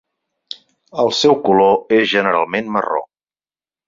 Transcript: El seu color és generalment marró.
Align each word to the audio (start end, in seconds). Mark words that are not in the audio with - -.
El 1.03 1.11
seu 1.17 1.37
color 1.49 1.93
és 1.99 2.09
generalment 2.13 2.73
marró. 2.79 3.03